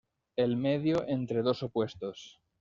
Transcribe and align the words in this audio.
El 0.35 0.57
medio 0.57 1.05
entre 1.07 1.43
dos 1.43 1.61
opuestos. 1.61 2.41